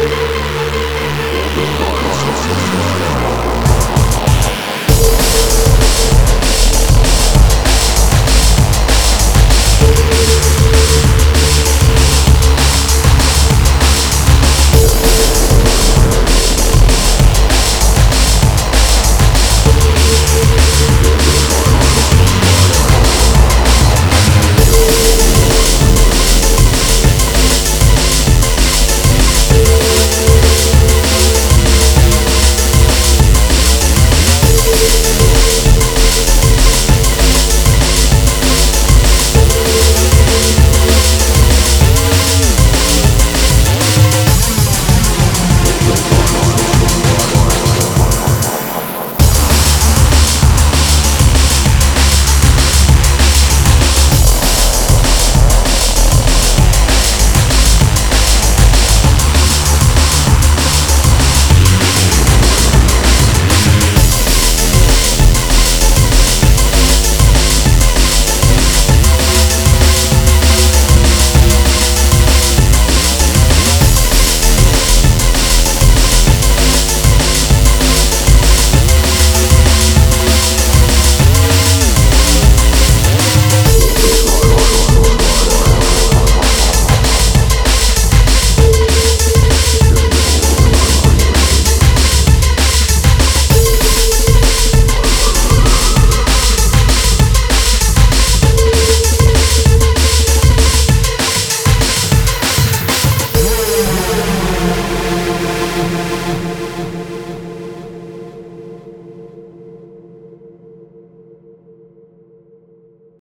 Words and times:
Música 0.00 0.59